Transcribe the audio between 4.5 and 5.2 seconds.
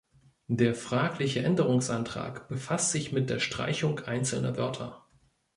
Wörter.